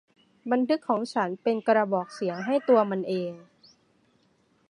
[0.51, 3.33] บันทึกของฉันเป็นกระบอกเสียงให้ตัวมันเอง